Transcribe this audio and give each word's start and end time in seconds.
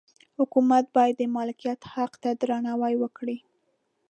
حکومت 0.37 0.85
باید 0.95 1.15
د 1.19 1.23
مالکیت 1.35 1.79
حق 1.93 2.13
ته 2.21 2.29
درناوی 2.41 2.93
وکړي. 2.99 3.37